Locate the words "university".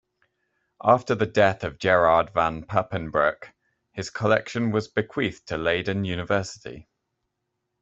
6.05-6.87